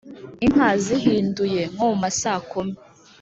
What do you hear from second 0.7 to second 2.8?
zihinduye (nko mu masaa kumi)